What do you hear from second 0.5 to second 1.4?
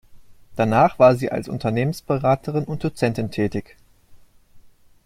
Danach war sie